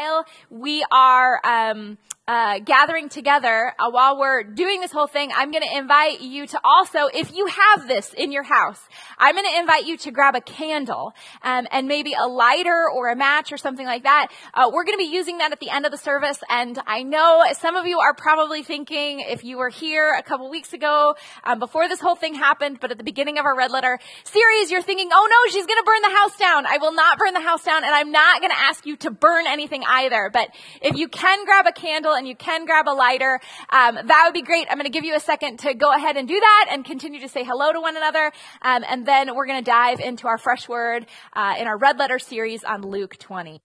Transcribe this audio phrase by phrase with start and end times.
[0.00, 1.98] while we are um,
[2.30, 6.46] uh, gathering together, uh, while we're doing this whole thing, I'm going to invite you
[6.46, 8.80] to also, if you have this in your house,
[9.18, 11.12] I'm going to invite you to grab a candle
[11.42, 14.28] um, and maybe a lighter or a match or something like that.
[14.54, 17.02] Uh, we're going to be using that at the end of the service, and I
[17.02, 21.16] know some of you are probably thinking, if you were here a couple weeks ago,
[21.42, 24.70] um, before this whole thing happened, but at the beginning of our red letter series,
[24.70, 26.64] you're thinking, oh no, she's going to burn the house down.
[26.64, 29.10] I will not burn the house down, and I'm not going to ask you to
[29.10, 30.30] burn anything either.
[30.32, 30.50] But
[30.80, 34.34] if you can grab a candle and you can grab a lighter, um, that would
[34.34, 34.66] be great.
[34.70, 37.20] I'm going to give you a second to go ahead and do that and continue
[37.20, 38.30] to say hello to one another.
[38.60, 41.98] Um, and then we're going to dive into our fresh word uh, in our red
[41.98, 43.62] letter series on Luke 20.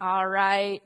[0.00, 0.80] All right.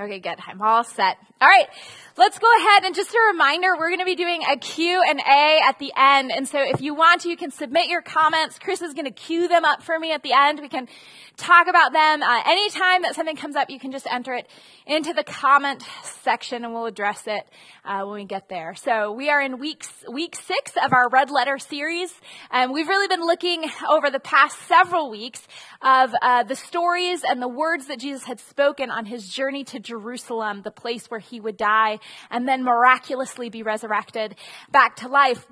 [0.00, 0.38] Okay, good.
[0.46, 1.18] I'm all set.
[1.42, 1.68] All right.
[2.16, 5.20] Let's go ahead and just a reminder, we're going to be doing a Q and
[5.20, 6.32] A at the end.
[6.32, 8.58] And so if you want to, you can submit your comments.
[8.58, 10.60] Chris is going to queue them up for me at the end.
[10.60, 10.88] We can
[11.36, 12.22] talk about them.
[12.22, 14.48] Uh, anytime that something comes up, you can just enter it
[14.86, 15.82] into the comment
[16.22, 17.46] section and we'll address it
[17.84, 18.74] uh, when we get there.
[18.74, 22.12] So we are in week, week six of our red letter series.
[22.50, 25.46] And we've really been looking over the past several weeks
[25.80, 29.78] of uh, the stories and the words that Jesus had spoken on his journey to
[29.90, 31.98] Jerusalem, the place where he would die
[32.30, 34.36] and then miraculously be resurrected
[34.70, 35.44] back to life.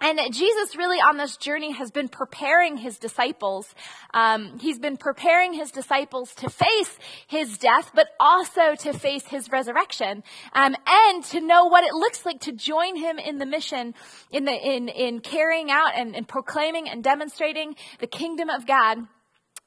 [0.00, 3.72] And Jesus really on this journey has been preparing his disciples.
[4.12, 9.48] Um, he's been preparing his disciples to face his death, but also to face his
[9.52, 13.94] resurrection, um, and to know what it looks like to join him in the mission,
[14.30, 18.98] in the in in carrying out and, and proclaiming and demonstrating the kingdom of God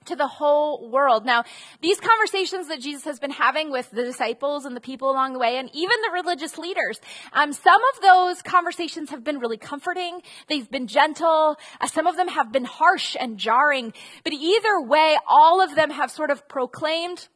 [0.06, 1.26] to the whole world.
[1.26, 1.44] Now,
[1.82, 5.40] these conversations that Jesus has been having with the disciples and the people along the
[5.40, 7.00] way, and even the religious leaders,
[7.34, 10.22] um, some of those conversations have been really comforting.
[10.48, 11.58] They've been gentle.
[11.82, 13.94] Uh, some of them have been harsh and jarring.
[14.24, 17.28] But either way, all of them have sort of proclaimed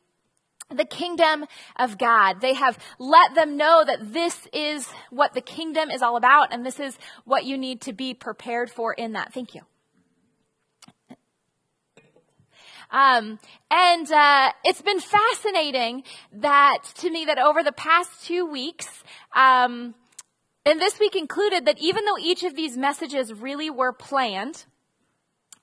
[0.75, 1.45] the kingdom
[1.77, 2.41] of God.
[2.41, 6.65] They have let them know that this is what the kingdom is all about, and
[6.65, 9.33] this is what you need to be prepared for in that.
[9.33, 9.61] Thank you.
[12.91, 13.39] Um,
[13.69, 19.03] and uh, it's been fascinating that to me that over the past two weeks,
[19.35, 19.93] um,
[20.65, 24.65] and this week included, that even though each of these messages really were planned,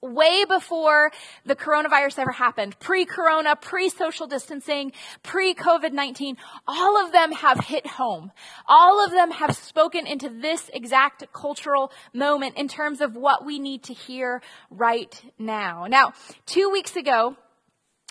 [0.02, 1.10] way before
[1.44, 4.92] the coronavirus ever happened, pre-corona, pre-social distancing,
[5.22, 6.36] pre-COVID-19,
[6.66, 8.30] all of them have hit home.
[8.68, 13.58] All of them have spoken into this exact cultural moment in terms of what we
[13.58, 15.86] need to hear right now.
[15.88, 16.12] Now,
[16.44, 17.36] two weeks ago,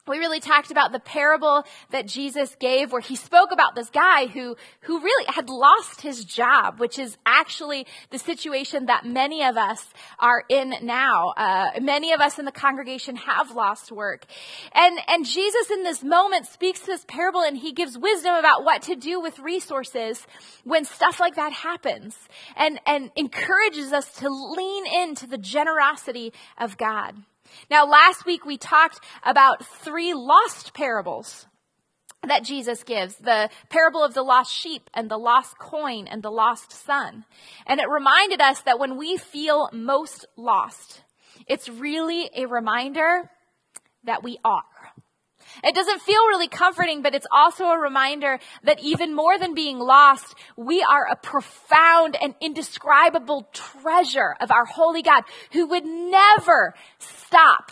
[0.07, 4.27] we really talked about the parable that Jesus gave where he spoke about this guy
[4.27, 9.57] who, who really had lost his job, which is actually the situation that many of
[9.57, 9.83] us
[10.19, 11.29] are in now.
[11.35, 14.25] Uh, many of us in the congregation have lost work.
[14.73, 18.83] And, and Jesus in this moment speaks this parable and he gives wisdom about what
[18.83, 20.25] to do with resources
[20.63, 22.15] when stuff like that happens
[22.55, 27.15] and, and encourages us to lean into the generosity of God.
[27.69, 31.47] Now, last week we talked about three lost parables
[32.27, 36.31] that Jesus gives the parable of the lost sheep and the lost coin and the
[36.31, 37.25] lost son.
[37.67, 41.01] And it reminded us that when we feel most lost,
[41.47, 43.29] it's really a reminder
[44.03, 44.63] that we are.
[45.63, 49.79] It doesn't feel really comforting, but it's also a reminder that even more than being
[49.79, 56.75] lost, we are a profound and indescribable treasure of our holy God who would never
[56.99, 57.71] stop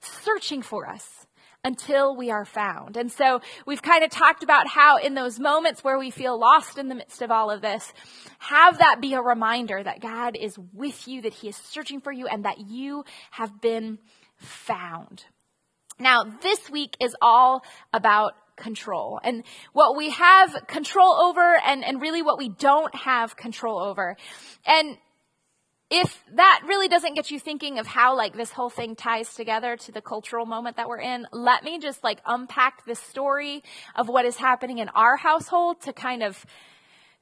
[0.00, 1.26] searching for us
[1.64, 2.96] until we are found.
[2.96, 6.76] And so we've kind of talked about how in those moments where we feel lost
[6.76, 7.92] in the midst of all of this,
[8.38, 12.10] have that be a reminder that God is with you, that he is searching for
[12.10, 13.98] you, and that you have been
[14.36, 15.24] found.
[16.02, 22.00] Now, this week is all about control and what we have control over and, and
[22.00, 24.16] really what we don't have control over.
[24.66, 24.98] And
[25.90, 29.76] if that really doesn't get you thinking of how like this whole thing ties together
[29.76, 33.62] to the cultural moment that we're in, let me just like unpack the story
[33.94, 36.44] of what is happening in our household to kind of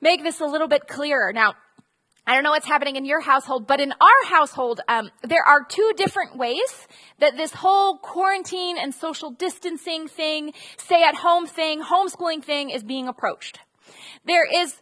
[0.00, 1.32] make this a little bit clearer.
[1.32, 1.54] Now,
[2.30, 5.64] I don't know what's happening in your household, but in our household, um, there are
[5.68, 6.86] two different ways
[7.18, 12.84] that this whole quarantine and social distancing thing, stay at home thing, homeschooling thing is
[12.84, 13.58] being approached.
[14.24, 14.76] There is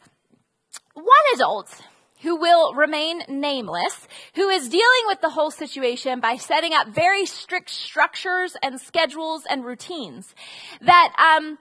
[0.92, 1.06] one
[1.36, 1.80] adult
[2.20, 7.24] who will remain nameless, who is dealing with the whole situation by setting up very
[7.24, 10.34] strict structures and schedules and routines
[10.82, 11.56] that, um,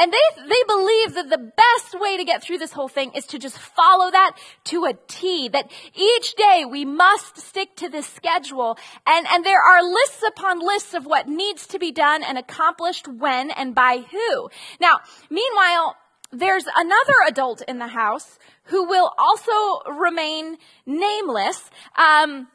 [0.00, 3.26] And they, they believe that the best way to get through this whole thing is
[3.26, 8.06] to just follow that to a T, that each day we must stick to this
[8.06, 8.78] schedule.
[9.06, 13.08] And, and there are lists upon lists of what needs to be done and accomplished
[13.08, 14.48] when and by who.
[14.80, 15.96] Now, meanwhile,
[16.32, 20.56] there's another adult in the house who will also remain
[20.86, 21.70] nameless.
[21.98, 22.48] Um,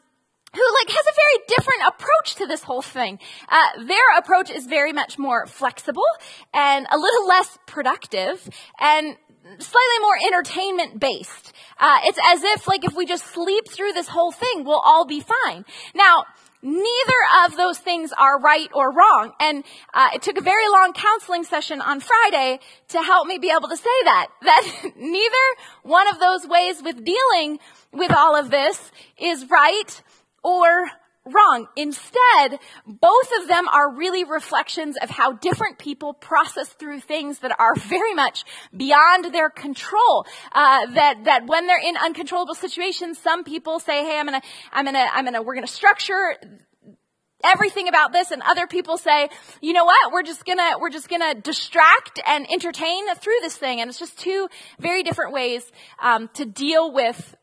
[0.56, 3.18] who like has a very different approach to this whole thing.
[3.48, 6.06] Uh, their approach is very much more flexible
[6.54, 8.48] and a little less productive
[8.80, 9.16] and
[9.58, 11.52] slightly more entertainment based.
[11.78, 15.04] Uh, it's as if like if we just sleep through this whole thing, we'll all
[15.04, 15.64] be fine.
[15.94, 16.24] Now,
[16.62, 19.32] neither of those things are right or wrong.
[19.38, 19.62] And
[19.94, 23.68] uh, it took a very long counseling session on Friday to help me be able
[23.68, 24.28] to say that.
[24.46, 25.44] That neither
[25.82, 27.58] one of those ways with dealing
[27.92, 30.02] with all of this is right
[30.42, 30.86] or
[31.26, 31.66] wrong.
[31.76, 37.54] Instead, both of them are really reflections of how different people process through things that
[37.58, 38.44] are very much
[38.76, 40.26] beyond their control.
[40.52, 44.42] Uh, that that when they're in uncontrollable situations, some people say, "Hey, I'm gonna,
[44.72, 46.36] I'm gonna, I'm gonna, we're gonna structure."
[47.44, 49.28] everything about this and other people say
[49.60, 53.80] you know what we're just gonna we're just gonna distract and entertain through this thing
[53.80, 54.48] and it's just two
[54.80, 55.70] very different ways
[56.02, 57.36] um, to deal with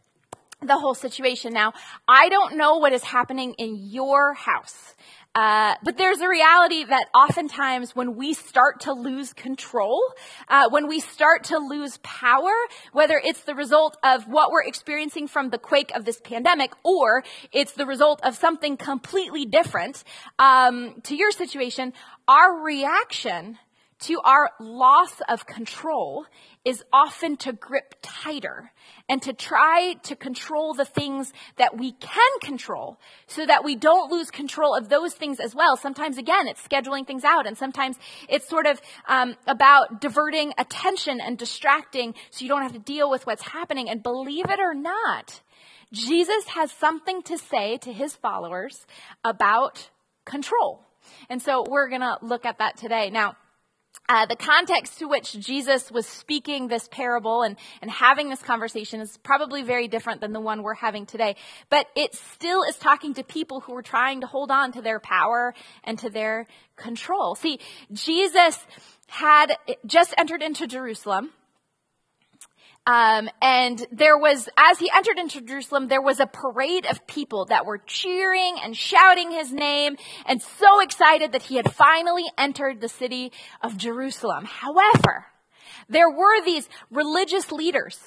[0.68, 1.54] the whole situation.
[1.54, 1.74] Now,
[2.08, 4.96] I don't know what is happening in your house.
[5.36, 10.00] Uh, but there's a reality that oftentimes when we start to lose control,
[10.48, 12.52] uh, when we start to lose power,
[12.92, 17.24] whether it's the result of what we're experiencing from the quake of this pandemic, or
[17.52, 20.04] it's the result of something completely different
[20.38, 21.94] um, to your situation,
[22.28, 23.58] our reaction
[24.02, 26.26] to our loss of control
[26.66, 28.72] is often to grip tighter
[29.10, 34.12] and to try to control the things that we can control so that we don't
[34.12, 35.76] lose control of those things as well.
[35.76, 37.98] Sometimes, again, it's scheduling things out and sometimes
[38.30, 43.10] it's sort of um, about diverting attention and distracting so you don't have to deal
[43.10, 43.90] with what's happening.
[43.90, 45.42] And believe it or not,
[45.92, 48.86] Jesus has something to say to his followers
[49.24, 49.90] about
[50.26, 50.86] control.
[51.30, 53.10] And so we're going to look at that today.
[53.10, 53.36] Now,
[54.10, 59.00] uh, the context to which Jesus was speaking this parable and, and having this conversation
[59.00, 61.36] is probably very different than the one we're having today.
[61.70, 65.00] But it still is talking to people who are trying to hold on to their
[65.00, 65.54] power
[65.84, 67.36] and to their control.
[67.36, 67.60] See,
[67.92, 68.60] Jesus
[69.08, 69.56] had
[69.86, 71.32] just entered into Jerusalem.
[72.86, 77.46] Um, and there was, as he entered into Jerusalem, there was a parade of people
[77.46, 79.96] that were cheering and shouting his name
[80.26, 83.32] and so excited that he had finally entered the city
[83.62, 84.46] of Jerusalem.
[84.46, 85.28] However,
[85.88, 88.00] there were these religious leaders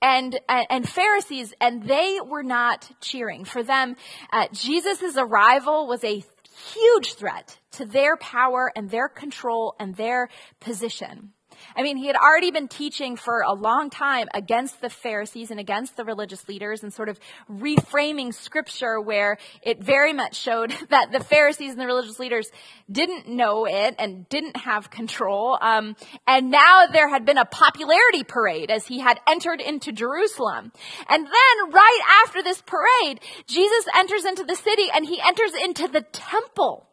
[0.00, 3.44] and, and Pharisees, and they were not cheering.
[3.44, 3.96] For them,
[4.32, 6.24] uh, Jesus' arrival was a
[6.72, 10.28] huge threat to their power and their control and their
[10.60, 11.32] position.
[11.76, 15.58] I mean, he had already been teaching for a long time against the Pharisees and
[15.58, 17.18] against the religious leaders and sort of
[17.50, 22.50] reframing scripture where it very much showed that the Pharisees and the religious leaders
[22.90, 25.58] didn't know it and didn't have control.
[25.60, 30.72] Um, and now there had been a popularity parade as he had entered into Jerusalem.
[31.08, 35.88] And then right after this parade, Jesus enters into the city and he enters into
[35.88, 36.88] the temple.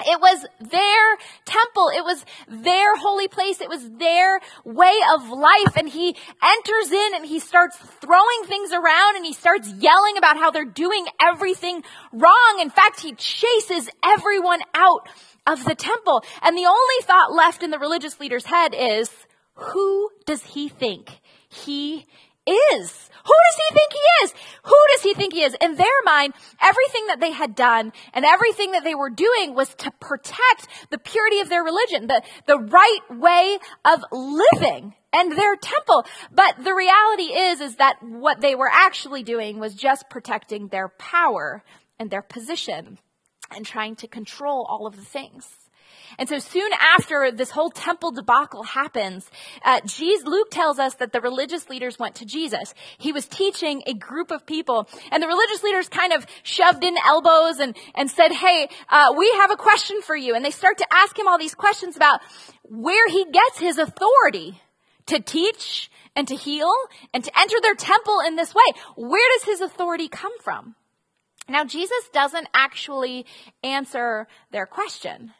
[0.00, 1.90] It was their temple.
[1.94, 3.60] It was their holy place.
[3.60, 5.76] It was their way of life.
[5.76, 10.36] And he enters in and he starts throwing things around and he starts yelling about
[10.36, 12.58] how they're doing everything wrong.
[12.60, 15.08] In fact, he chases everyone out
[15.46, 16.22] of the temple.
[16.42, 19.10] And the only thought left in the religious leader's head is,
[19.54, 22.06] who does he think he
[22.50, 23.10] is.
[23.28, 24.34] Who does he think he is?
[24.64, 25.56] Who does he think he is?
[25.60, 29.74] In their mind, everything that they had done and everything that they were doing was
[29.76, 35.56] to protect the purity of their religion, the, the right way of living and their
[35.56, 36.06] temple.
[36.32, 40.88] But the reality is, is that what they were actually doing was just protecting their
[40.88, 41.62] power
[41.98, 42.98] and their position
[43.50, 45.57] and trying to control all of the things.
[46.18, 49.30] And so soon after this whole temple debacle happens,
[49.64, 52.72] uh, Jesus, Luke tells us that the religious leaders went to Jesus.
[52.98, 56.96] He was teaching a group of people, and the religious leaders kind of shoved in
[57.04, 60.34] elbows and, and said, hey, uh, we have a question for you.
[60.34, 62.20] And they start to ask him all these questions about
[62.62, 64.60] where he gets his authority
[65.06, 66.72] to teach and to heal
[67.14, 68.80] and to enter their temple in this way.
[68.96, 70.74] Where does his authority come from?
[71.48, 73.24] Now, Jesus doesn't actually
[73.62, 75.32] answer their question.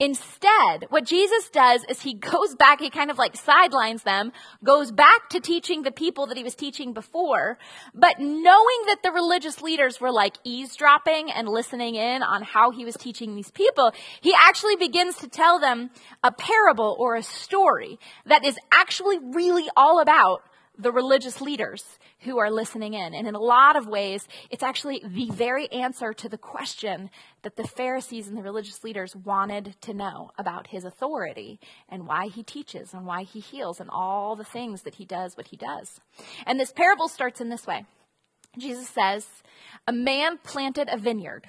[0.00, 4.32] Instead, what Jesus does is he goes back, he kind of like sidelines them,
[4.64, 7.58] goes back to teaching the people that he was teaching before,
[7.94, 12.84] but knowing that the religious leaders were like eavesdropping and listening in on how he
[12.84, 15.90] was teaching these people, he actually begins to tell them
[16.24, 20.42] a parable or a story that is actually really all about
[20.76, 21.84] the religious leaders
[22.24, 23.14] who are listening in.
[23.14, 27.10] And in a lot of ways, it's actually the very answer to the question
[27.42, 32.26] that the Pharisees and the religious leaders wanted to know about his authority and why
[32.28, 35.56] he teaches and why he heals and all the things that he does what he
[35.56, 36.00] does.
[36.46, 37.84] And this parable starts in this way.
[38.58, 39.26] Jesus says,
[39.86, 41.48] a man planted a vineyard,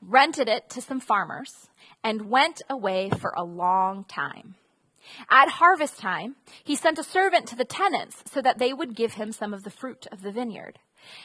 [0.00, 1.68] rented it to some farmers,
[2.04, 4.56] and went away for a long time.
[5.30, 9.14] At harvest time, he sent a servant to the tenants so that they would give
[9.14, 10.78] him some of the fruit of the vineyard.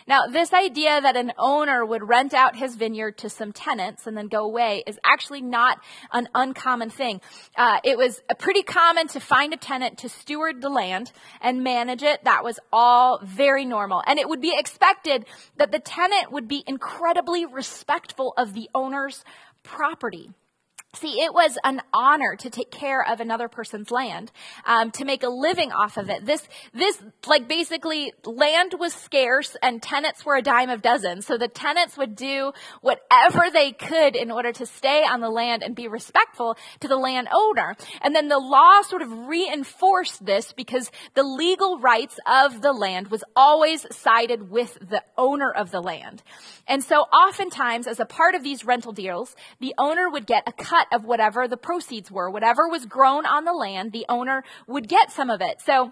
[0.07, 4.15] Now, this idea that an owner would rent out his vineyard to some tenants and
[4.15, 5.79] then go away is actually not
[6.11, 7.21] an uncommon thing.
[7.55, 11.11] Uh, it was pretty common to find a tenant to steward the land
[11.41, 12.23] and manage it.
[12.23, 14.03] That was all very normal.
[14.05, 15.25] And it would be expected
[15.57, 19.23] that the tenant would be incredibly respectful of the owner's
[19.63, 20.31] property.
[20.93, 24.29] See, it was an honor to take care of another person's land,
[24.65, 26.25] um, to make a living off of it.
[26.25, 31.21] This, this, like basically, land was scarce and tenants were a dime of dozen.
[31.21, 35.63] So the tenants would do whatever they could in order to stay on the land
[35.63, 37.77] and be respectful to the landowner.
[38.01, 43.07] And then the law sort of reinforced this because the legal rights of the land
[43.07, 46.21] was always sided with the owner of the land.
[46.67, 50.51] And so oftentimes, as a part of these rental deals, the owner would get a
[50.51, 52.29] cut of whatever the proceeds were.
[52.29, 55.61] Whatever was grown on the land, the owner would get some of it.
[55.61, 55.91] So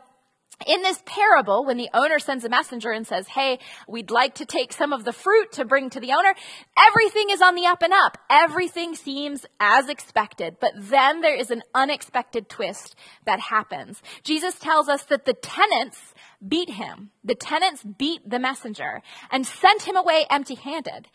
[0.67, 4.45] in this parable, when the owner sends a messenger and says, Hey, we'd like to
[4.45, 6.33] take some of the fruit to bring to the owner,
[6.77, 8.17] everything is on the up and up.
[8.29, 10.57] Everything seems as expected.
[10.59, 14.01] But then there is an unexpected twist that happens.
[14.23, 16.13] Jesus tells us that the tenants
[16.45, 17.11] beat him.
[17.23, 21.07] The tenants beat the messenger and sent him away empty handed.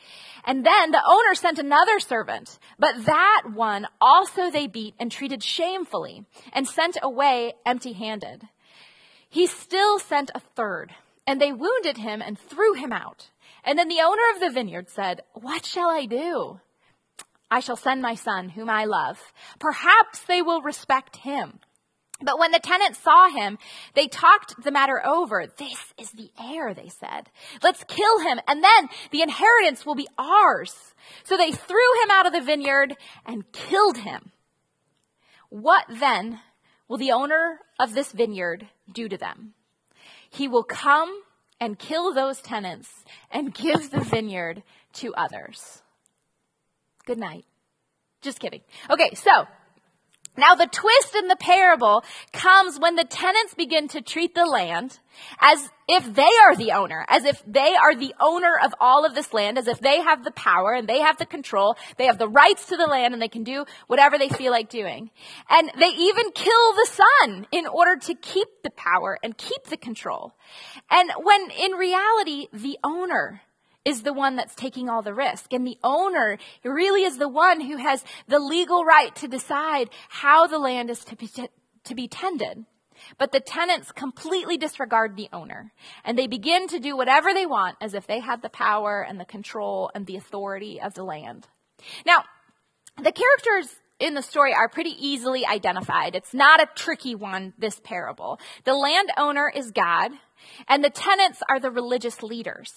[0.45, 5.43] And then the owner sent another servant, but that one also they beat and treated
[5.43, 8.43] shamefully and sent away empty handed.
[9.28, 10.95] He still sent a third,
[11.26, 13.31] and they wounded him and threw him out.
[13.64, 16.61] And then the owner of the vineyard said, What shall I do?
[17.50, 19.33] I shall send my son, whom I love.
[19.59, 21.61] Perhaps they will respect him.
[22.21, 23.59] But when the tenants saw him,
[23.94, 25.47] they talked the matter over.
[25.47, 27.28] This is the heir, they said.
[27.62, 30.94] Let's kill him, and then the inheritance will be ours.
[31.25, 34.30] So they threw him out of the vineyard and killed him.
[35.50, 36.40] What then
[36.88, 39.54] will the owner of this vineyard do to them?
[40.30, 41.23] He will come
[41.61, 44.62] and kill those tenants and give the vineyard
[44.94, 45.83] to others.
[47.06, 47.44] Good night.
[48.23, 48.62] Just kidding.
[48.88, 49.47] Okay, so
[50.37, 54.99] now the twist in the parable comes when the tenants begin to treat the land
[55.38, 59.14] as if they are the owner, as if they are the owner of all of
[59.14, 62.19] this land, as if they have the power and they have the control, they have
[62.19, 65.11] the rights to the land and they can do whatever they feel like doing.
[65.49, 69.76] And they even kill the son in order to keep the power and keep the
[69.76, 70.35] control.
[70.91, 73.43] And when in reality, the owner
[73.85, 75.53] is the one that's taking all the risk.
[75.53, 80.47] And the owner really is the one who has the legal right to decide how
[80.47, 81.29] the land is to be,
[81.85, 82.64] to be tended.
[83.19, 85.73] But the tenants completely disregard the owner
[86.05, 89.19] and they begin to do whatever they want as if they had the power and
[89.19, 91.47] the control and the authority of the land.
[92.07, 92.25] Now,
[92.97, 96.14] the characters in the story are pretty easily identified.
[96.14, 98.38] It's not a tricky one, this parable.
[98.64, 100.12] The landowner is God
[100.69, 102.73] and the tenants are the religious leaders.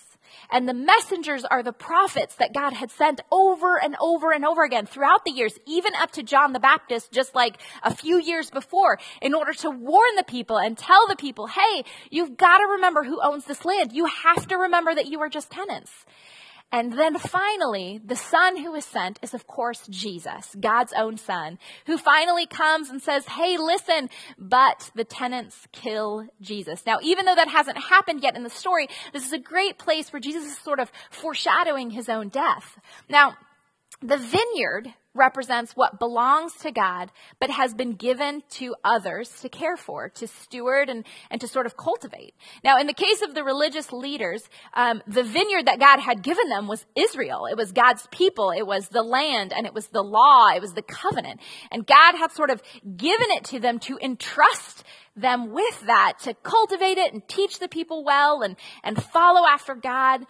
[0.52, 4.64] And the messengers are the prophets that God had sent over and over and over
[4.64, 8.50] again throughout the years, even up to John the Baptist, just like a few years
[8.50, 12.68] before, in order to warn the people and tell the people, hey, you've got to
[12.74, 13.94] remember who owns this land.
[13.94, 15.92] You have to remember that you are just tenants.
[16.72, 21.60] And then finally, the son who is sent is of course Jesus, God's own son,
[21.86, 26.86] who finally comes and says, Hey, listen, but the tenants kill Jesus.
[26.86, 30.12] Now, even though that hasn't happened yet in the story, this is a great place
[30.12, 32.78] where Jesus is sort of foreshadowing his own death.
[33.10, 33.38] Now,
[34.02, 39.78] the vineyard represents what belongs to God, but has been given to others to care
[39.78, 42.34] for, to steward, and, and to sort of cultivate.
[42.64, 46.50] Now, in the case of the religious leaders, um, the vineyard that God had given
[46.50, 47.48] them was Israel.
[47.48, 48.52] It was God's people.
[48.52, 50.50] It was the land, and it was the law.
[50.56, 51.40] It was the covenant.
[51.72, 52.62] And God had sort of
[52.96, 54.84] given it to them to entrust
[55.16, 59.74] them with that, to cultivate it and teach the people well and, and follow after
[59.74, 60.26] God.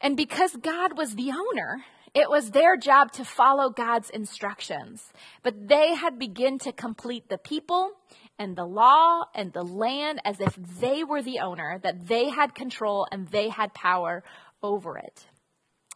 [0.00, 5.68] And because God was the owner, It was their job to follow God's instructions, but
[5.68, 7.90] they had begun to complete the people
[8.38, 12.54] and the law and the land as if they were the owner, that they had
[12.54, 14.22] control and they had power
[14.62, 15.26] over it.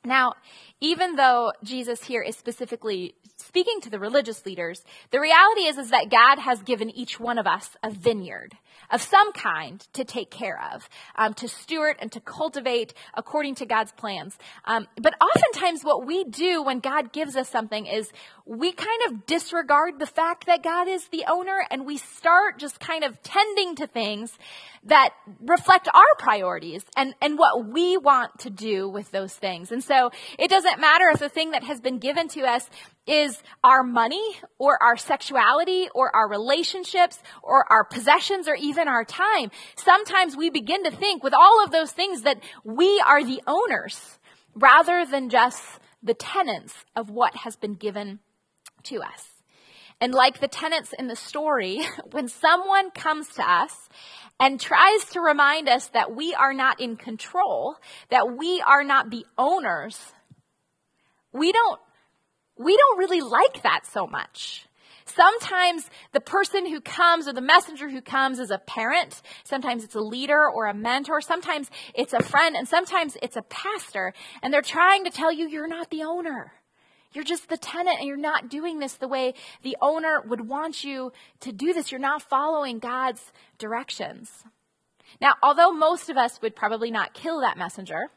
[0.05, 0.35] Now,
[0.81, 5.90] even though Jesus here is specifically speaking to the religious leaders, the reality is, is
[5.90, 8.57] that God has given each one of us a vineyard
[8.90, 13.67] of some kind to take care of, um, to steward and to cultivate according to
[13.67, 14.38] God's plans.
[14.64, 18.11] Um, but oftentimes what we do when God gives us something is
[18.47, 22.81] we kind of disregard the fact that God is the owner and we start just
[22.81, 24.38] kind of tending to things
[24.85, 29.71] that reflect our priorities and, and what we want to do with those things.
[29.71, 32.68] And so it doesn't matter if the thing that has been given to us
[33.07, 39.04] is our money or our sexuality or our relationships or our possessions or even our
[39.04, 39.50] time.
[39.76, 44.18] Sometimes we begin to think with all of those things that we are the owners
[44.54, 45.62] rather than just
[46.02, 48.21] the tenants of what has been given
[48.85, 49.38] to us.
[50.00, 51.81] And like the tenants in the story,
[52.12, 53.88] when someone comes to us
[54.38, 57.76] and tries to remind us that we are not in control,
[58.11, 59.99] that we are not the owners,
[61.33, 61.81] we don't,
[62.57, 64.69] we don't really like that so much.
[65.05, 69.23] Sometimes the person who comes or the messenger who comes is a parent.
[69.43, 71.21] Sometimes it's a leader or a mentor.
[71.21, 74.12] Sometimes it's a friend and sometimes it's a pastor
[74.43, 76.52] and they're trying to tell you you're not the owner.
[77.12, 80.85] You're just the tenant and you're not doing this the way the owner would want
[80.85, 81.91] you to do this.
[81.91, 84.45] You're not following God's directions.
[85.21, 88.11] Now, although most of us would probably not kill that messenger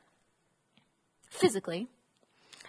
[1.30, 1.88] physically,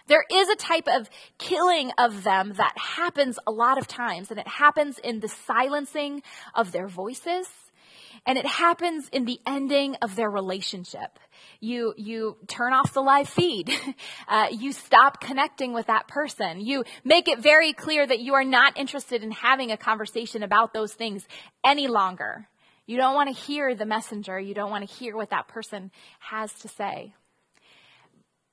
[0.07, 4.39] there is a type of killing of them that happens a lot of times, and
[4.39, 6.21] it happens in the silencing
[6.53, 7.47] of their voices,
[8.25, 11.19] and it happens in the ending of their relationship.
[11.59, 13.71] You you turn off the live feed.
[14.27, 16.61] Uh, you stop connecting with that person.
[16.61, 20.73] You make it very clear that you are not interested in having a conversation about
[20.73, 21.27] those things
[21.63, 22.47] any longer.
[22.85, 24.39] You don't want to hear the messenger.
[24.39, 27.13] You don't want to hear what that person has to say.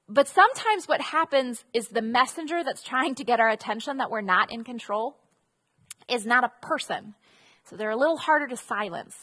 [0.08, 4.22] But sometimes what happens is the messenger that's trying to get our attention that we're
[4.22, 5.16] not in control
[6.08, 7.14] is not a person.
[7.64, 9.16] So they're a little harder to silence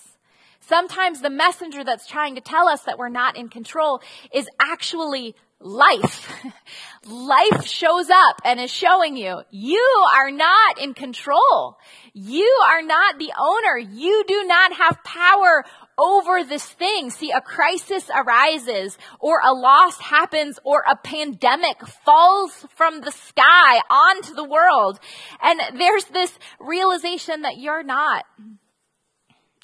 [0.60, 4.02] Sometimes the messenger that's trying to tell us that we're not in control
[4.34, 6.32] is actually life.
[7.06, 11.78] life shows up and is showing you, you are not in control.
[12.14, 13.78] You are not the owner.
[13.78, 15.64] You do not have power
[15.98, 17.10] over this thing.
[17.10, 23.82] See, a crisis arises or a loss happens or a pandemic falls from the sky
[23.90, 25.00] onto the world.
[25.42, 28.26] And there's this realization that you're not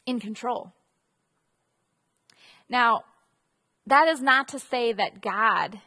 [0.06, 0.74] in control.
[2.74, 3.04] Now,
[3.86, 5.80] that is not to say that God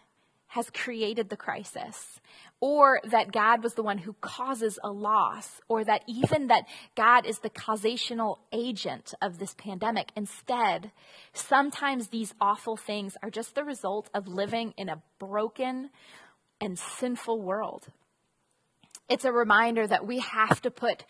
[0.47, 2.21] has created the crisis
[2.61, 6.63] or that God was the one who causes a loss or that even that
[6.95, 10.13] God is the causational agent of this pandemic.
[10.15, 10.93] Instead,
[11.33, 15.91] sometimes these awful things are just the result of living in a broken
[16.61, 17.89] and sinful world.
[19.09, 21.05] It's a reminder that we have to put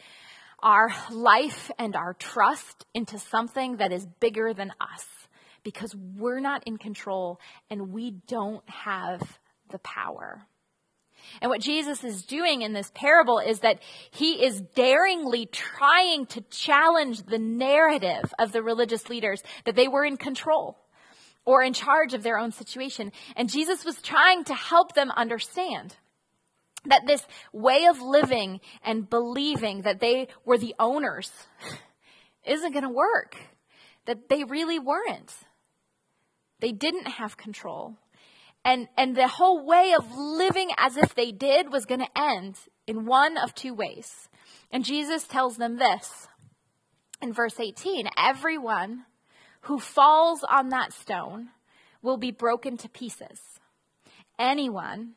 [0.63, 5.05] our life and our trust into something that is bigger than us
[5.67, 9.21] because we're not in control and we don't have
[9.73, 10.47] the power.
[11.43, 16.41] And what Jesus is doing in this parable is that he is daringly trying to
[16.51, 20.79] challenge the narrative of the religious leaders that they were in control
[21.45, 23.11] or in charge of their own situation.
[23.35, 25.97] And Jesus was trying to help them understand
[26.85, 31.33] that this way of living and believing that they were the owners
[32.47, 33.37] isn't going to work.
[34.07, 35.35] That they really weren't.
[36.61, 37.97] They didn't have control.
[38.65, 42.57] And, and the whole way of living as if they did was going to end
[42.87, 44.29] in one of two ways.
[44.71, 46.27] And Jesus tells them this
[47.23, 49.05] in verse 18 Everyone
[49.63, 51.51] who falls on that stone
[52.03, 53.41] will be broken to pieces.
[54.39, 55.15] Anyone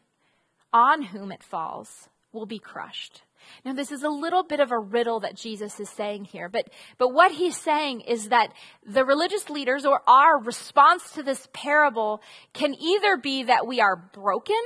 [0.72, 3.24] on whom it falls will be crushed.
[3.66, 6.70] Now, this is a little bit of a riddle that Jesus is saying here, but,
[6.98, 8.54] but what he's saying is that
[8.86, 12.22] the religious leaders or our response to this parable
[12.54, 14.62] can either be that we are broken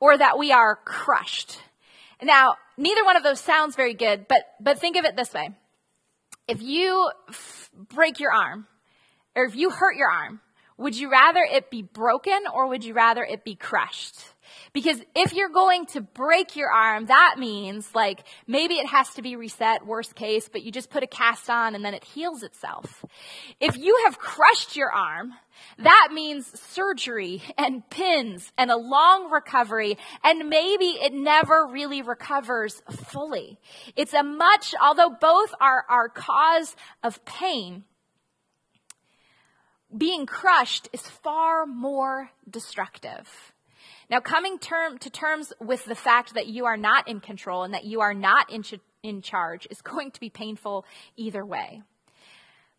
[0.00, 1.58] or that we are crushed.
[2.22, 5.50] Now, neither one of those sounds very good, but, but think of it this way.
[6.48, 8.66] If you f- break your arm,
[9.34, 10.40] or if you hurt your arm,
[10.82, 14.16] Would you rather it be broken or would you rather it be crushed?
[14.72, 19.22] Because if you're going to break your arm, that means like maybe it has to
[19.22, 22.42] be reset, worst case, but you just put a cast on and then it heals
[22.42, 23.04] itself.
[23.60, 25.34] If you have crushed your arm,
[25.78, 32.82] that means surgery and pins and a long recovery and maybe it never really recovers
[32.90, 33.60] fully.
[33.94, 37.84] It's a much, although both are, our cause of pain,
[39.96, 43.52] being crushed is far more destructive.
[44.10, 47.74] Now, coming term, to terms with the fact that you are not in control and
[47.74, 50.84] that you are not in, ch- in charge is going to be painful
[51.16, 51.82] either way.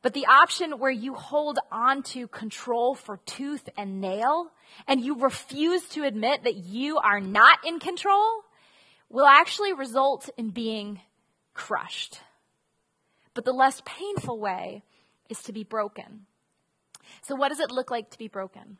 [0.02, 4.52] But the option where you hold on to control for tooth and nail
[4.86, 8.43] and you refuse to admit that you are not in control
[9.10, 10.99] will actually result in being
[11.54, 12.19] crushed.
[13.34, 14.84] But the less painful way
[15.30, 16.26] is to be broken.
[17.24, 18.78] So, what does it look like to be broken?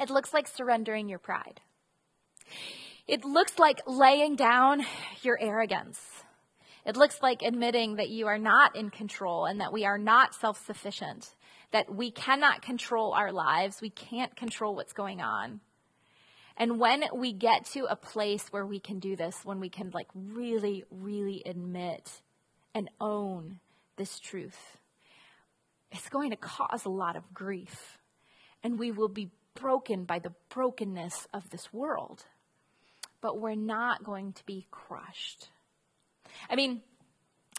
[0.00, 1.60] It looks like surrendering your pride.
[3.06, 4.84] It looks like laying down
[5.22, 6.00] your arrogance.
[6.86, 10.34] It looks like admitting that you are not in control and that we are not
[10.34, 11.34] self sufficient,
[11.72, 15.60] that we cannot control our lives, we can't control what's going on.
[16.56, 19.90] And when we get to a place where we can do this, when we can
[19.92, 22.22] like really, really admit
[22.74, 23.58] and own
[23.96, 24.78] this truth,
[25.94, 27.98] it's going to cause a lot of grief.
[28.62, 32.24] And we will be broken by the brokenness of this world.
[33.20, 35.48] But we're not going to be crushed.
[36.50, 36.82] I mean,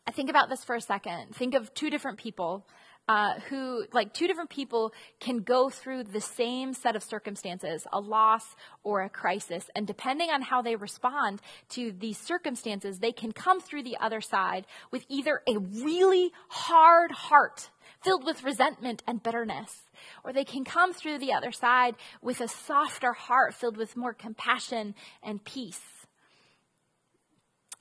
[0.05, 1.35] I think about this for a second.
[1.35, 2.67] Think of two different people
[3.07, 7.99] uh, who, like, two different people can go through the same set of circumstances, a
[7.99, 9.69] loss or a crisis.
[9.75, 14.21] And depending on how they respond to these circumstances, they can come through the other
[14.21, 17.69] side with either a really hard heart
[18.05, 19.81] filled with resentment and bitterness,
[20.23, 24.13] or they can come through the other side with a softer heart filled with more
[24.13, 25.81] compassion and peace.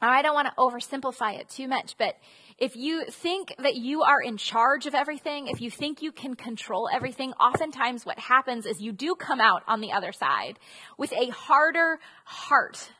[0.00, 2.16] Now, I don't want to oversimplify it too much, but
[2.58, 6.34] if you think that you are in charge of everything, if you think you can
[6.34, 10.58] control everything, oftentimes what happens is you do come out on the other side
[10.98, 12.90] with a harder heart.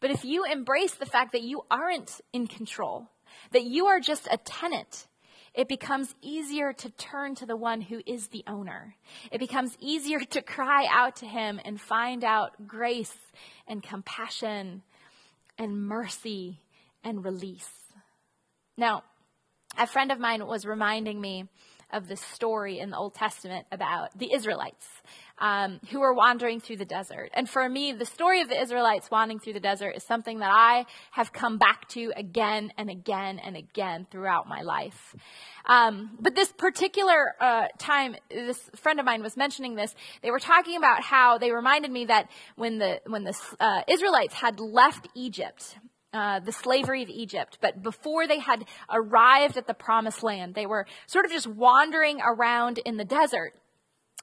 [0.00, 3.08] But if you embrace the fact that you aren't in control,
[3.52, 5.06] that you are just a tenant,
[5.54, 8.96] it becomes easier to turn to the one who is the owner.
[9.30, 13.16] It becomes easier to cry out to him and find out grace
[13.66, 14.82] and compassion
[15.58, 16.58] and mercy
[17.04, 17.70] and release.
[18.78, 19.04] Now,
[19.78, 21.48] a friend of mine was reminding me
[21.92, 24.86] of this story in the Old Testament about the Israelites
[25.38, 27.30] um, who were wandering through the desert.
[27.34, 30.50] And for me, the story of the Israelites wandering through the desert is something that
[30.52, 35.16] I have come back to again and again and again throughout my life.
[35.66, 39.94] Um, but this particular uh, time, this friend of mine was mentioning this.
[40.22, 44.34] They were talking about how they reminded me that when the when the uh, Israelites
[44.34, 45.76] had left Egypt,
[46.12, 50.66] uh, the slavery of Egypt, but before they had arrived at the promised land, they
[50.66, 53.54] were sort of just wandering around in the desert.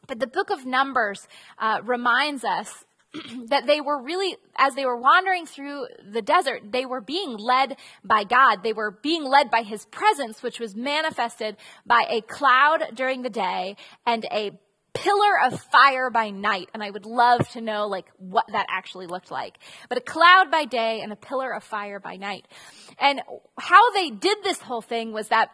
[0.07, 2.85] But the book of Numbers uh, reminds us
[3.47, 7.75] that they were really, as they were wandering through the desert, they were being led
[8.03, 8.63] by God.
[8.63, 13.29] They were being led by His presence, which was manifested by a cloud during the
[13.29, 13.75] day
[14.05, 14.51] and a
[14.93, 16.69] pillar of fire by night.
[16.73, 19.57] And I would love to know like what that actually looked like.
[19.87, 22.47] But a cloud by day and a pillar of fire by night.
[22.99, 23.21] And
[23.57, 25.49] how they did this whole thing was that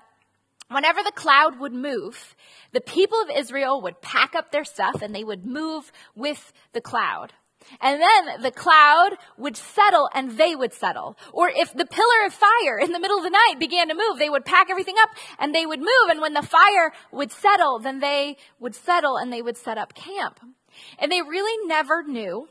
[0.69, 2.35] whenever the cloud would move,
[2.71, 6.81] the people of Israel would pack up their stuff and they would move with the
[6.81, 7.33] cloud.
[7.81, 11.17] And then the cloud would settle and they would settle.
[11.33, 14.19] Or if the pillar of fire in the middle of the night began to move,
[14.19, 16.09] they would pack everything up and they would move.
[16.09, 19.93] And when the fire would settle, then they would settle and they would set up
[19.93, 20.39] camp.
[20.99, 22.49] And they really never knew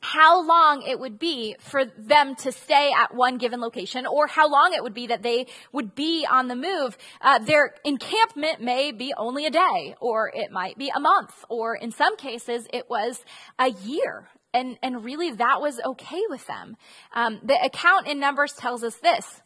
[0.00, 4.48] how long it would be for them to stay at one given location or how
[4.48, 6.96] long it would be that they would be on the move.
[7.20, 11.74] Uh, their encampment may be only a day or it might be a month or
[11.74, 13.24] in some cases it was
[13.58, 14.28] a year.
[14.54, 16.76] And, and really that was okay with them.
[17.12, 19.42] Um, the account in Numbers tells us this.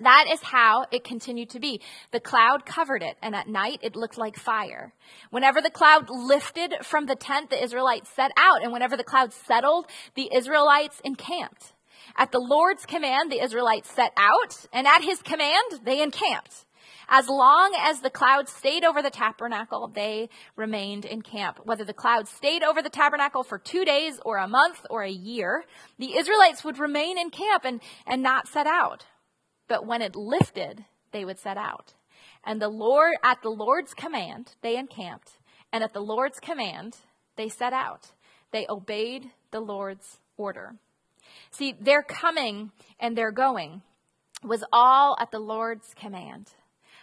[0.00, 1.80] That is how it continued to be.
[2.12, 4.94] The cloud covered it, and at night it looked like fire.
[5.30, 9.34] Whenever the cloud lifted from the tent, the Israelites set out, and whenever the cloud
[9.34, 11.74] settled, the Israelites encamped.
[12.16, 16.64] At the Lord's command, the Israelites set out, and at his command, they encamped.
[17.08, 21.60] As long as the cloud stayed over the tabernacle, they remained in camp.
[21.64, 25.10] Whether the cloud stayed over the tabernacle for two days or a month or a
[25.10, 25.64] year,
[25.98, 29.04] the Israelites would remain in camp and, and not set out.
[29.72, 31.94] But when it lifted, they would set out.
[32.44, 35.38] And the Lord, at the Lord's command, they encamped.
[35.72, 36.98] And at the Lord's command,
[37.36, 38.12] they set out.
[38.50, 40.74] They obeyed the Lord's order.
[41.50, 43.80] See, their coming and their going
[44.44, 46.50] was all at the Lord's command.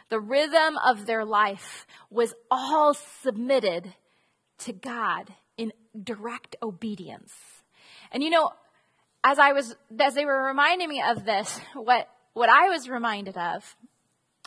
[0.10, 3.96] The rhythm of their life was all submitted
[4.60, 7.34] to God in direct obedience.
[8.12, 8.52] And you know,
[9.24, 12.08] as I was, as they were reminding me of this, what,
[12.40, 13.76] what I was reminded of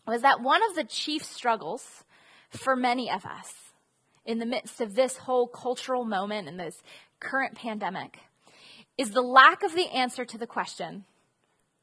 [0.07, 2.05] was that one of the chief struggles
[2.49, 3.53] for many of us
[4.25, 6.83] in the midst of this whole cultural moment and this
[7.21, 8.21] current pandemic
[8.97, 11.05] is the lack of the answer to the question,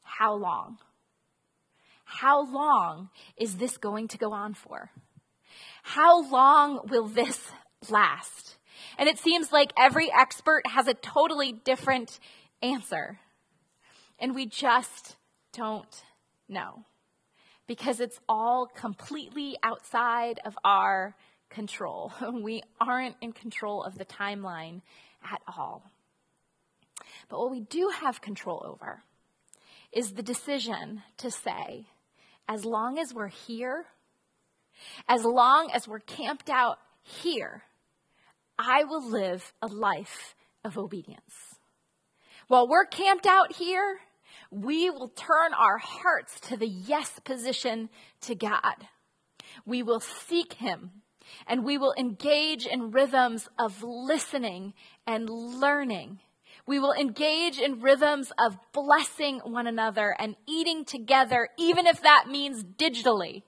[0.01, 0.79] how long?
[2.05, 4.89] How long is this going to go on for?
[5.83, 7.51] How long will this
[7.87, 8.57] last?
[8.97, 12.19] And it seems like every expert has a totally different
[12.63, 13.19] answer.
[14.17, 15.15] And we just
[15.59, 16.03] don't
[16.47, 16.85] know
[17.67, 21.15] because it's all completely outside of our
[21.49, 22.13] control.
[22.33, 24.81] We aren't in control of the timeline
[25.21, 25.83] at all.
[27.27, 29.03] But what we do have control over
[29.91, 31.87] is the decision to say,
[32.47, 33.85] as long as we're here,
[35.09, 37.63] as long as we're camped out here,
[38.57, 41.35] I will live a life of obedience.
[42.47, 43.99] While we're camped out here,
[44.51, 47.89] we will turn our hearts to the yes position
[48.21, 48.87] to God.
[49.65, 50.91] We will seek Him
[51.47, 54.73] and we will engage in rhythms of listening
[55.05, 56.19] and learning
[56.69, 62.25] we will engage in rhythms of blessing one another and eating together, even if that
[62.29, 63.41] means digitally.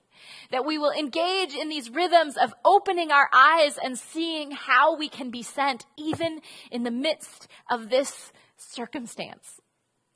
[0.50, 5.08] That we will engage in these rhythms of opening our eyes and seeing how we
[5.08, 6.40] can be sent, even
[6.72, 9.60] in the midst of this circumstance.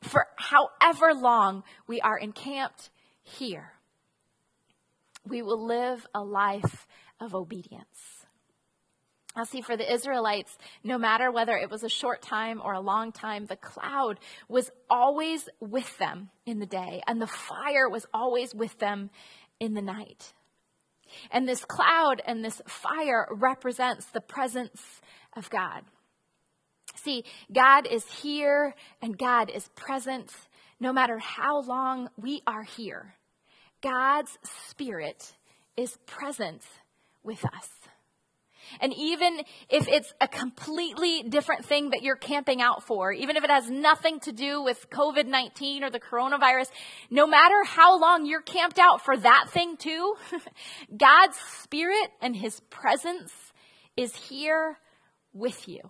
[0.02, 2.90] For however long we are encamped
[3.22, 3.72] here,
[5.24, 6.87] we will live a life
[7.20, 8.26] of obedience.
[9.37, 12.80] Now, see, for the Israelites, no matter whether it was a short time or a
[12.80, 18.06] long time, the cloud was always with them in the day, and the fire was
[18.14, 19.11] always with them
[19.61, 20.32] in the night.
[21.30, 24.82] And this cloud and this fire represents the presence
[25.37, 25.82] of God.
[27.02, 30.32] See, God is here and God is present
[30.80, 33.14] no matter how long we are here.
[33.82, 34.37] God's
[34.68, 35.35] Spirit
[35.76, 36.62] is present
[37.22, 37.68] with us.
[38.80, 43.44] And even if it's a completely different thing that you're camping out for, even if
[43.44, 46.70] it has nothing to do with COVID 19 or the coronavirus,
[47.11, 50.14] no matter how long you're camped out for that thing too,
[50.96, 53.32] God's Spirit and His presence
[53.96, 54.78] is here
[55.32, 55.80] with you.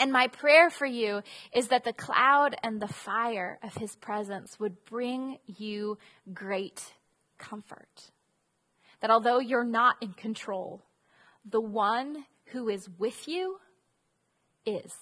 [0.00, 1.20] And my prayer for you
[1.52, 5.98] is that the cloud and the fire of His presence would bring you
[6.32, 6.82] great
[7.38, 8.10] comfort.
[9.02, 10.82] That although you're not in control,
[11.44, 13.58] the one who is with you
[14.64, 14.94] is.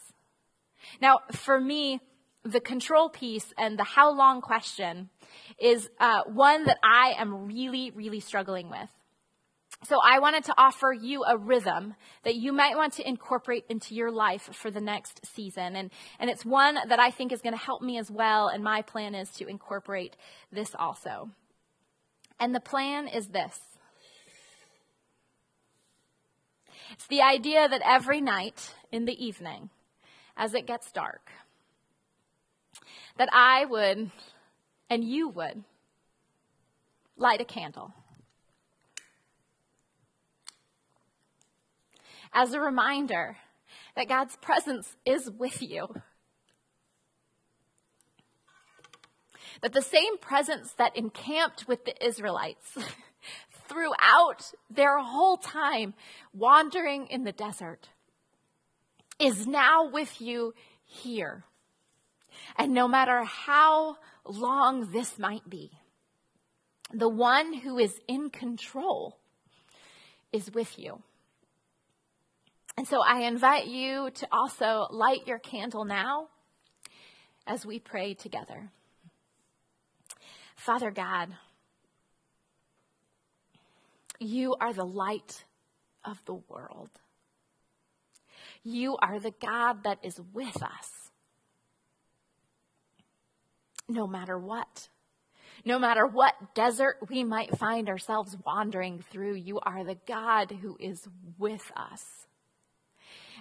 [1.01, 2.01] Now, for me,
[2.45, 5.11] the control piece and the how long question
[5.61, 8.91] is uh, one that I am really, really struggling with.
[9.85, 13.95] So I wanted to offer you a rhythm that you might want to incorporate into
[13.95, 15.77] your life for the next season.
[15.77, 18.49] And, and it's one that I think is going to help me as well.
[18.49, 20.17] And my plan is to incorporate
[20.51, 21.31] this also.
[22.41, 23.59] And the plan is this.
[26.93, 29.71] It's the idea that every night in the evening,
[30.37, 31.31] as it gets dark,
[33.17, 34.11] that I would
[34.91, 35.63] and you would
[37.17, 37.93] light a candle.
[42.33, 43.37] As a reminder
[43.97, 45.89] that God's presence is with you.
[49.63, 52.79] That the same presence that encamped with the Israelites
[53.69, 55.95] throughout their whole time
[56.33, 57.89] wandering in the desert
[59.19, 61.45] is now with you here.
[62.57, 65.73] And no matter how long this might be,
[66.93, 69.19] the one who is in control
[70.33, 71.03] is with you.
[72.79, 76.29] And so I invite you to also light your candle now
[77.45, 78.71] as we pray together.
[80.55, 81.31] Father God,
[84.21, 85.43] you are the light
[86.05, 86.91] of the world.
[88.63, 91.11] You are the God that is with us.
[93.89, 94.89] No matter what.
[95.65, 100.77] No matter what desert we might find ourselves wandering through, you are the God who
[100.79, 102.28] is with us.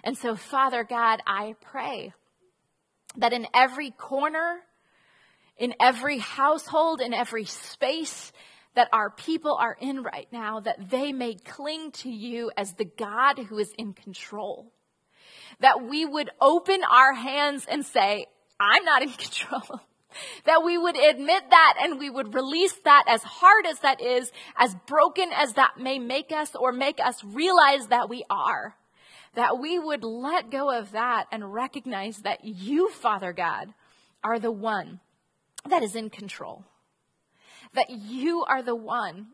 [0.08, 2.14] And so, Father God, I pray
[3.18, 4.60] that in every corner,
[5.58, 8.32] in every household, in every space
[8.74, 12.86] that our people are in right now, that they may cling to you as the
[12.86, 14.72] God who is in control.
[15.60, 19.82] That we would open our hands and say, I'm not in control.
[20.46, 24.32] that we would admit that and we would release that as hard as that is,
[24.56, 28.74] as broken as that may make us or make us realize that we are.
[29.34, 33.72] That we would let go of that and recognize that you, Father God,
[34.24, 35.00] are the one
[35.68, 36.64] that is in control.
[37.74, 39.28] That you are the one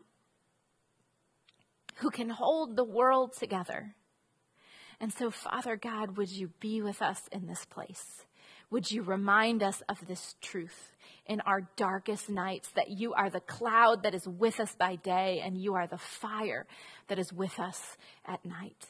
[1.97, 3.95] who can hold the world together.
[4.99, 8.25] And so, Father God, would you be with us in this place?
[8.71, 10.91] Would you remind us of this truth
[11.27, 15.41] in our darkest nights that you are the cloud that is with us by day
[15.43, 16.65] and you are the fire
[17.07, 18.87] that is with us at night?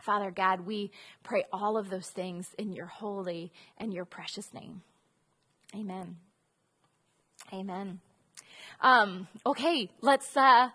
[0.00, 0.90] Father God, we
[1.22, 4.82] pray all of those things in your holy and your precious name.
[5.74, 6.16] Amen.
[7.52, 8.00] Amen.
[8.80, 10.68] Um, okay, let's uh,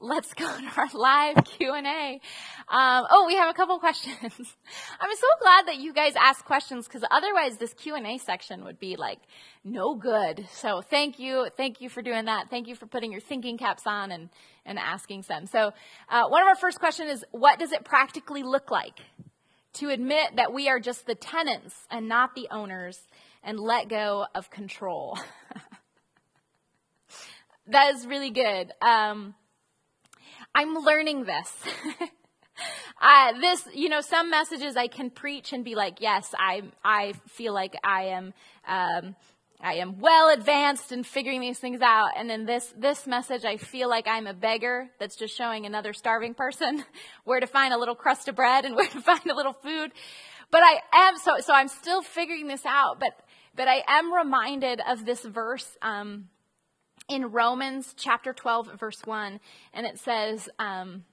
[0.00, 2.20] let's go to our live Q&A.
[2.68, 4.16] Um, oh, we have a couple questions.
[4.22, 8.96] I'm so glad that you guys asked questions because otherwise this Q&A section would be
[8.96, 9.18] like
[9.64, 10.46] no good.
[10.52, 11.48] So thank you.
[11.56, 12.50] Thank you for doing that.
[12.50, 14.28] Thank you for putting your thinking caps on and,
[14.64, 15.46] and asking some.
[15.46, 15.72] So
[16.08, 19.00] uh, one of our first questions is, what does it practically look like
[19.74, 23.00] to admit that we are just the tenants and not the owners
[23.42, 25.18] and let go of control?
[27.66, 28.72] that is really good.
[28.80, 29.34] Um,
[30.58, 31.54] I'm learning this.
[33.00, 37.12] uh, this, you know, some messages I can preach and be like, yes, I, I
[37.28, 38.34] feel like I am,
[38.66, 39.14] um,
[39.60, 42.10] I am well advanced in figuring these things out.
[42.16, 45.92] And then this, this message, I feel like I'm a beggar that's just showing another
[45.92, 46.84] starving person
[47.24, 49.92] where to find a little crust of bread and where to find a little food.
[50.50, 53.12] But I am, so, so I'm still figuring this out, but,
[53.54, 56.30] but I am reminded of this verse, um,
[57.08, 59.40] in Romans chapter 12, verse 1,
[59.72, 61.04] and it says, um,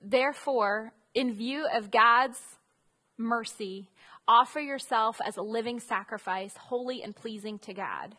[0.00, 2.38] Therefore, in view of God's
[3.16, 3.88] mercy,
[4.26, 8.16] offer yourself as a living sacrifice, holy and pleasing to God.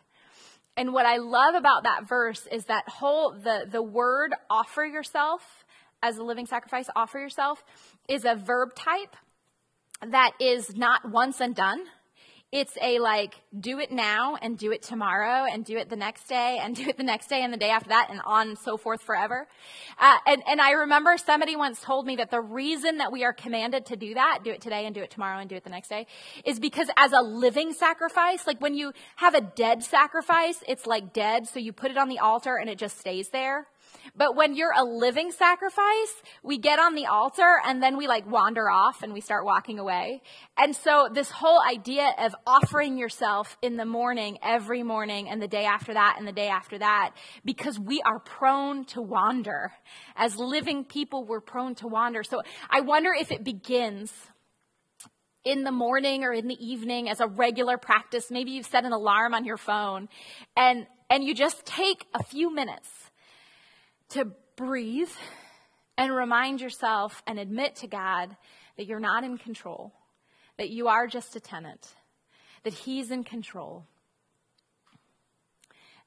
[0.76, 5.64] And what I love about that verse is that whole the the word offer yourself
[6.02, 7.64] as a living sacrifice, offer yourself
[8.08, 9.16] is a verb type
[10.06, 11.80] that is not once and done.
[12.52, 16.28] It's a like, do it now and do it tomorrow and do it the next
[16.28, 18.58] day and do it the next day and the day after that and on and
[18.58, 19.48] so forth forever.
[19.98, 23.32] Uh, and, and I remember somebody once told me that the reason that we are
[23.32, 25.70] commanded to do that, do it today and do it tomorrow and do it the
[25.70, 26.06] next day,
[26.44, 31.12] is because as a living sacrifice, like when you have a dead sacrifice, it's like
[31.12, 33.66] dead, so you put it on the altar and it just stays there.
[34.14, 38.30] But when you're a living sacrifice, we get on the altar and then we like
[38.30, 40.22] wander off and we start walking away.
[40.56, 45.48] And so this whole idea of offering yourself in the morning, every morning, and the
[45.48, 47.14] day after that, and the day after that,
[47.44, 49.72] because we are prone to wander.
[50.16, 52.22] As living people, we're prone to wander.
[52.22, 54.12] So I wonder if it begins
[55.46, 58.30] in the morning or in the evening as a regular practice.
[58.30, 60.08] Maybe you've set an alarm on your phone
[60.56, 62.88] and, and you just take a few minutes
[64.10, 65.10] to breathe
[65.98, 68.36] and remind yourself and admit to God
[68.76, 69.92] that you're not in control,
[70.58, 71.94] that you are just a tenant,
[72.64, 73.84] that He's in control.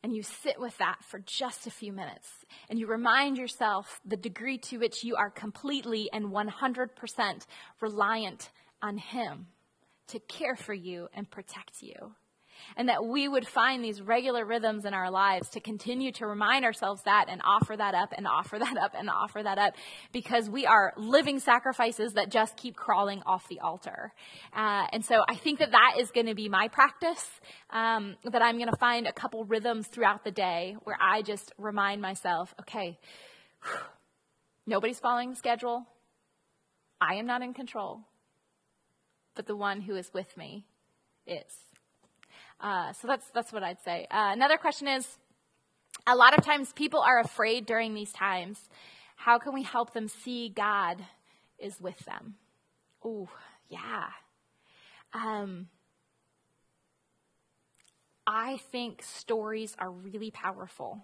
[0.02, 2.30] And you sit with that for just a few minutes
[2.70, 7.46] and you remind yourself the degree to which you are completely and 100%
[7.82, 8.50] reliant
[8.82, 9.48] on Him
[10.08, 12.16] to care for you and protect you
[12.78, 16.66] and that we would find these regular rhythms in our lives to continue to remind
[16.66, 19.74] ourselves that and offer that up and offer that up and offer that up
[20.12, 24.14] because we are living sacrifices that just keep crawling off the altar.
[24.54, 27.26] Uh, and so I think that that is going to be my practice,
[27.70, 31.52] um, that I'm going to find a couple rhythms throughout the day where I just
[31.58, 32.98] remind myself, okay,
[34.66, 35.86] nobody's following the schedule.
[37.02, 38.02] I am not in control,
[39.36, 40.66] but the one who is with me
[41.26, 41.69] is.
[42.60, 44.06] Uh, so that's that's what I'd say.
[44.12, 45.18] Uh, another question is,
[46.06, 48.70] a lot of times people are afraid during these times.
[49.16, 51.04] How can we help them see God
[51.58, 52.36] is with them?
[53.04, 53.30] Oh,
[53.70, 54.06] yeah.
[55.14, 55.68] Um,
[58.26, 61.04] I think stories are really powerful.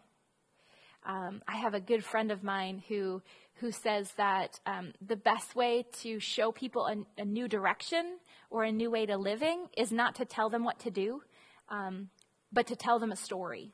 [1.05, 3.21] Um, I have a good friend of mine who
[3.59, 8.17] who says that um, the best way to show people a, a, new direction
[8.49, 11.21] or a new way to living is not to tell them what to do,
[11.69, 12.09] um,
[12.51, 13.71] but to tell them a story.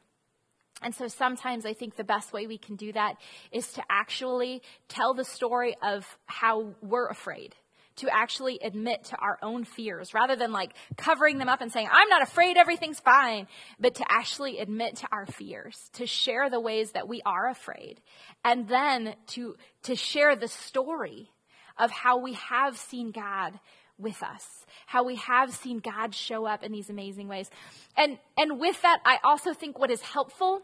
[0.82, 3.16] And so sometimes I think the best way we can do that
[3.52, 7.56] is to actually tell the story of how we're afraid,
[7.98, 11.88] to actually admit to our own fears rather than like covering them up and saying,
[11.92, 13.48] I'm not afraid, everything's fine,
[13.80, 18.02] but to actually admit to our fears, to share the ways that we are afraid,
[18.44, 21.30] and then to, to share the story
[21.78, 23.60] of how we have seen God
[23.98, 27.50] with us, how we have seen God show up in these amazing ways.
[27.96, 30.62] And, and with that, I also think what is helpful,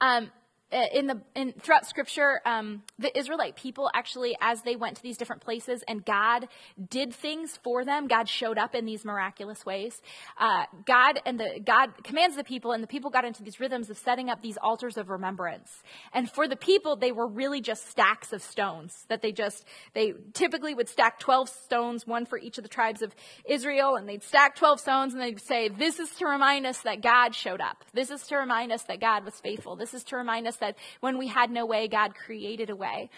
[0.00, 0.30] um,
[0.72, 5.16] in the in, throughout scripture um, the israelite people actually as they went to these
[5.16, 6.48] different places and god
[6.88, 10.00] did things for them god showed up in these miraculous ways
[10.38, 13.90] uh, god and the god commands the people and the people got into these rhythms
[13.90, 15.82] of setting up these altars of remembrance.
[16.12, 19.64] And for the people they were really just stacks of stones that they just
[19.94, 23.14] they typically would stack 12 stones one for each of the tribes of
[23.44, 27.02] israel and they'd stack 12 stones and they'd say this is to remind us that
[27.02, 27.84] god showed up.
[27.92, 29.76] This is to remind us that god was faithful.
[29.76, 32.76] This is to remind us us that when we had no way, God created a
[32.76, 33.10] way.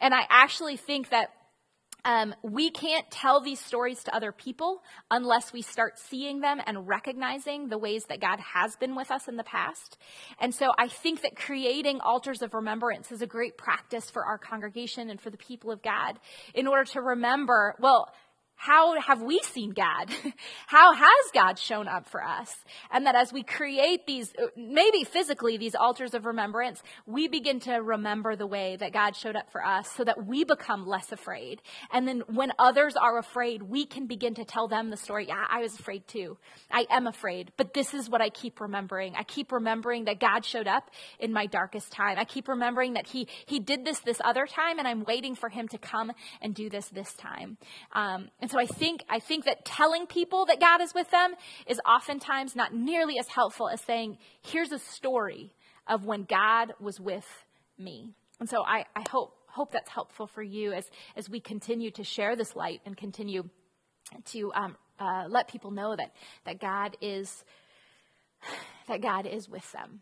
[0.00, 1.30] And I actually think that
[2.04, 6.88] um, we can't tell these stories to other people unless we start seeing them and
[6.88, 9.98] recognizing the ways that God has been with us in the past.
[10.40, 14.36] And so I think that creating altars of remembrance is a great practice for our
[14.36, 16.18] congregation and for the people of God
[16.54, 18.08] in order to remember, well,
[18.56, 20.08] how have we seen God?
[20.66, 22.54] how has God shown up for us?
[22.92, 27.72] And that as we create these, maybe physically, these altars of remembrance, we begin to
[27.74, 31.60] remember the way that God showed up for us so that we become less afraid.
[31.92, 35.26] And then when others are afraid, we can begin to tell them the story.
[35.26, 36.38] Yeah, I was afraid too.
[36.70, 39.14] I am afraid, but this is what I keep remembering.
[39.16, 42.16] I keep remembering that God showed up in my darkest time.
[42.16, 45.48] I keep remembering that He, He did this this other time and I'm waiting for
[45.48, 47.58] Him to come and do this this time.
[47.92, 51.34] Um, and so I think, I think that telling people that God is with them
[51.68, 55.54] is oftentimes not nearly as helpful as saying, here's a story
[55.86, 57.26] of when God was with
[57.78, 58.14] me.
[58.40, 62.02] And so I, I hope, hope that's helpful for you as, as we continue to
[62.02, 63.48] share this light and continue
[64.32, 66.12] to um, uh, let people know that,
[66.44, 67.44] that God is,
[68.88, 70.00] that God is with them.